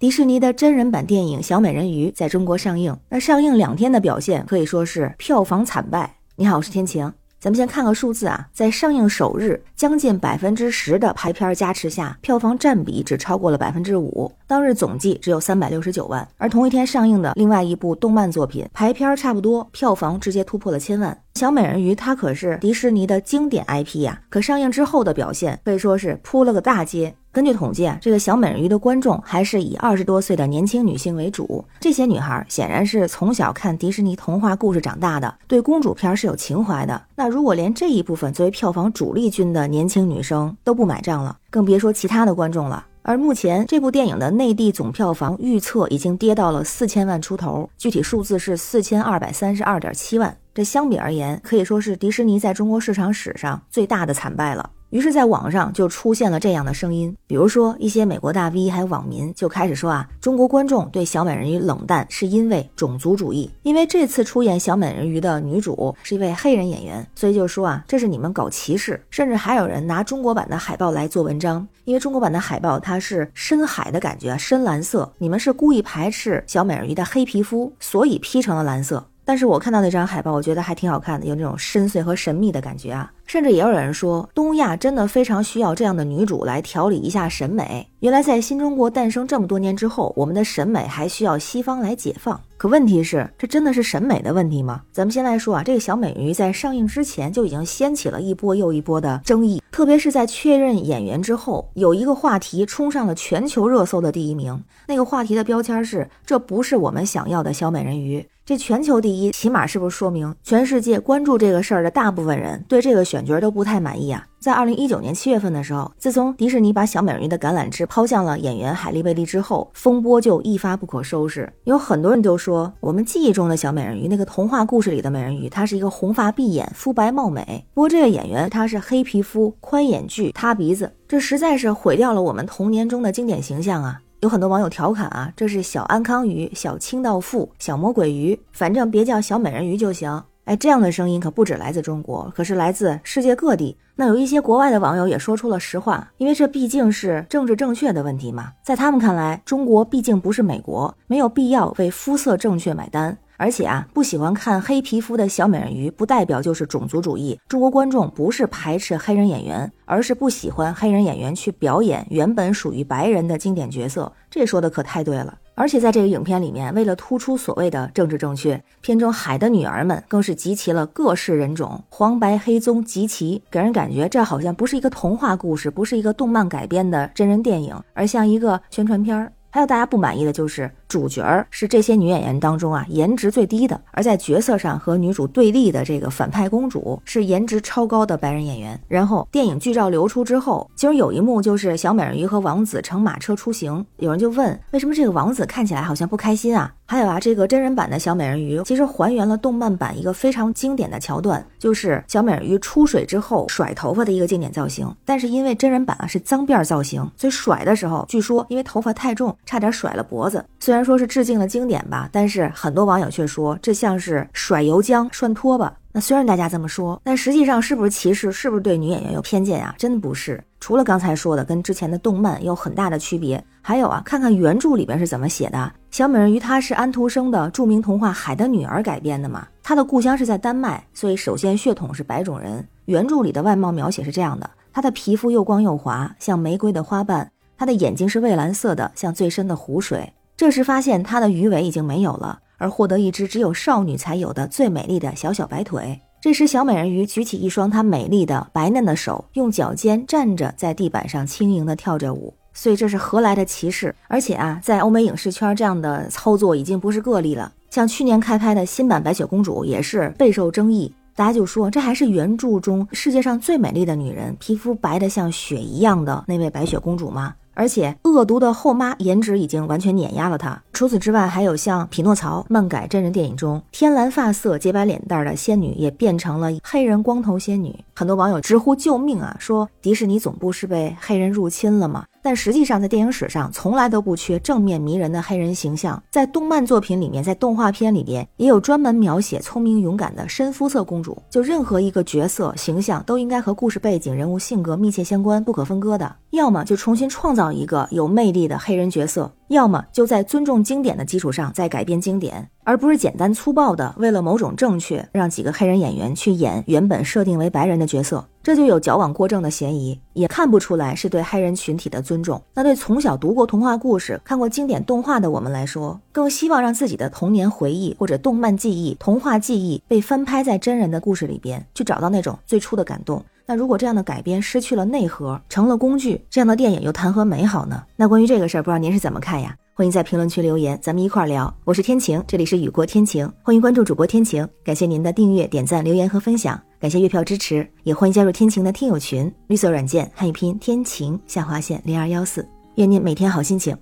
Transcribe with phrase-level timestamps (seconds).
[0.00, 6.16] 迪士尼的真人版电影《小美人鱼》在中国上映，那上映两天的表现可以说是票房惨败。
[6.36, 7.12] 你好，我是天晴。
[7.38, 16.26] 咱们先看个数字啊，在上映首日，将近百分之十的排片加持下，票房占比只超过了百分之五，当日总计只有三百六十九万。
[16.38, 21.18] 而同一天上映的另外一部动漫作品，排片差不多，票房直接突破了千万。
[21.34, 27.14] 小美人鱼它可是迪士尼的经典 IP 呀，可上映之后的表现可以说是铺了个大街。
[27.32, 31.64] 根据统计，这个小美人鱼的观众还是以二十多岁的年轻女性为主。
[31.78, 37.00] 这些女孩显然是从小看迪士尼童话故事长大的，对公主片是有情怀的。
[37.14, 42.84] 那如果连这一部分作为票房主力军的年轻女生都不买账了，更别说其他的观众了。
[43.02, 50.36] 而目前这部电影的内地总票房预测已经跌到了四千万出头，具体数字是四千二百三十二点七万。
[50.52, 54.70] 这相比而言，可以说是迪士尼在中国市场史上最大的惨败了。
[54.90, 79.06] 于是，在网上就出现了这样的声音，比如说一些美国大 V 还有网民就开始说啊，中国观众对小美人鱼冷淡是因为种族主义，因为这次出演小美人鱼的女主是一位黑人演员，所以就说啊，这是你们搞歧视，甚至还有人拿中国版的海报来做文章，因为中国版的海报它是深海的感觉，深蓝色，你们是故意排斥小美人鱼的黑皮肤，所以 P 成了蓝色。
[79.22, 83.08] 但是我看到那张海报，我觉得还挺好看的，有那种深邃和神秘的感觉啊。
[83.30, 87.86] 甚至也有人说，东亚真的非常需要这样的女主来调理一下审美。
[88.00, 92.40] 原来在新中国诞生这么多年之后，我们的审美还需要西方来解放。
[92.56, 94.82] 可问题是，这真的是审美的问题吗？
[94.90, 104.60] 咱们先来说啊，这个小美人鱼在上映之前就已经掀起了一波又一波的争议，特别是在确认演员之后，有一个话题冲上了全球热搜的第一名。
[104.88, 108.26] 那个话题的标签是：这不是我们想要的小美人鱼。
[108.42, 114.26] 这全球第一，起码是不是说明全世界关注这个事儿的大部分人对这个选角都不太满意啊？
[114.38, 121.52] 在二零一九年七月份的时候，自从迪士尼把小美人鱼的橄榄枝抛向了演员海莉贝利之后，风波就一发不可收拾。
[121.64, 127.66] 有很多人都说，我们记忆中的小美人鱼，那个童话故事里的美人鱼，她是一个红发碧眼、肤白貌美。
[127.74, 134.00] 不过这个演员她是黑皮肤、宽眼距、塌鼻子，这实在是毁掉了我们童年中的经典形象啊！
[134.20, 140.22] 有很多网友调侃啊，这是小安康鱼、小清道夫、小魔鬼鱼，反正别叫小美人鱼就行。
[140.44, 143.76] 哎，这样的声音可不止来自中国，可是来自世界各地。
[143.94, 148.52] 那有一些国外的网友也说出了实话，因为这毕竟是政治正确的问题嘛。
[148.64, 153.16] 在他们看来，中国毕竟不是美国，没有必要为肤色正确买单。
[153.36, 157.40] 而且啊，不喜欢看黑皮肤的小美人鱼，不代表就是种族主义。
[157.48, 164.12] 中国观众不是排斥黑人演员，而是不喜欢黑人演员去表演原本属于白人的经典角色。
[164.28, 165.38] 这说的可太对了。
[165.60, 179.30] 而且在这个影片里面，为了突出所谓的政治正确，片中海的女儿们更是集齐了各式人种，黄白黑棕集齐，给人感觉这好像不是一个童话故事，不是一个动漫改编的真人电影，而像一个宣传片儿。
[179.50, 188.78] 还有大家不满意的就是主角是这些女演员当中啊颜值最低的，而在角色上和女主对立的这个反派公主是颜值超高的白人演员。
[188.88, 196.74] 然后电影剧照流出之后，其实有一幕就是小美人鱼和王子乘马车出行，有人就问为什么这个王子看起来好像不开心啊？
[196.86, 204.92] 还有啊，这个真人版的小美人鱼其实还原了动漫版一个非常经典的桥段，就是小美人鱼出水之后甩头发的一个经典造型。
[205.04, 210.44] 但是因为真人版啊是脏辫造型，所以甩的时候据说因为头发太重，差点甩了脖子。
[210.58, 215.70] 虽然虽然说是致敬了经典吧，但是很多网友却说这像是甩油浆涮拖把。
[215.92, 218.32] 那虽然大家这么说，但实际上是不是歧视？
[218.32, 219.74] 是不是对女演员有偏见啊？
[219.76, 220.42] 真不是。
[220.58, 225.70] 除了刚才说的跟之前的动漫有很大的区别，还有啊，看看原著里边是怎么写的。
[225.90, 229.46] 小美人鱼她是安徒生的著名童话《海的女儿》改编的嘛？
[229.62, 232.66] 她的故乡是在丹麦，所以首先血统是白种人。
[232.86, 237.26] 原著里的外貌描写是这样的：她的皮肤又光又滑，像玫瑰的花瓣；
[237.58, 240.10] 她的眼睛是蔚蓝色的，像最深的湖水。
[240.40, 242.38] 这时发现她的鱼尾已经没有了。
[242.56, 246.00] 而获得一只只有少女才有的最美丽的小小白腿。
[246.18, 252.32] 这时，小美人鱼举起一双她美丽的白嫩的手，用脚尖站着，在地板上轻盈地跳着舞。
[252.54, 253.94] 所以这是何来的歧视？
[254.08, 257.52] 而且啊，在欧美影视圈，这样的操作已经不是个例了。
[257.68, 267.34] 像去年开拍的新版白雪公主也是备受争议，大家就说这还是原著中世界上最美丽的女人，皮肤白得像雪一样的那位白雪公主吗？
[267.54, 270.62] 而且恶毒的后妈颜值已经完全碾压了她。
[270.72, 277.78] 除此之外，还有像《匹诺曹》漫改真人电影中，天蓝发色、洁白脸蛋的仙女也变成了黑人光头仙女。
[277.94, 282.04] 很多网友直呼救命啊，说迪士尼总部是被黑人入侵了吗？
[282.22, 291.16] 但实际上在电影史上从来都不缺正面迷人的黑人形象，在动漫作品里面，在动画片里边也有专门描写聪明勇敢的深肤色公主。
[291.30, 296.16] 就任何一个角色形象都应该和故事背景、人物性格密切相关、不可分割的。
[296.30, 312.40] 要么就重新创造一个有魅力的黑人角色，要么就在尊重经典的基础上再改编经典，而不是简单粗暴的为了某种正确让几个黑人演员去演原本设定为白人的角色，这就有矫枉过正的嫌疑，也看不出来是对黑人群体的尊重。
[312.54, 323.22] 那对从小读过童话故事、看过经典动画的我们来说，更希望让自己的童年回忆或者动漫记忆、童话记忆被翻拍在真人的故事里边，去找到那种最初的感动。
[323.44, 327.82] 那如果这样的改编失去了内核，成了工具，这样的电影又谈何美好呢？
[327.96, 329.54] 那关于这个事儿，不知道您是怎么看呀？
[329.74, 331.52] 欢迎在评论区留言，咱们一块儿聊。
[331.64, 334.48] 我是天晴，这里是雨过天晴，欢迎关注主播天晴。
[334.64, 342.48] 感谢您的订阅、点赞、留言和分享，感谢月票支持，也欢迎加入天晴的听友群，绿色软件汉语拼音天晴下划线零二幺四。
[342.76, 343.76] 愿您每天好心情，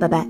[0.00, 0.26] 拜拜。